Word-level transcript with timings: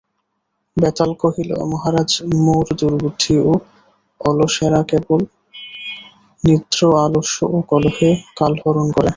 বেতাল 0.77 1.11
কহিল 1.21 1.51
মহারাজ 1.71 2.11
মূঢ় 2.43 2.69
দুর্বুদ্ধি 2.79 3.35
ও 3.41 3.51
অলসেরাকেবল 4.21 5.21
নিদ্রা 6.43 6.87
আলস্য 7.03 7.37
ও 7.47 7.57
কলহে 7.69 8.09
কালহরণ 8.37 8.87
করে। 8.91 9.09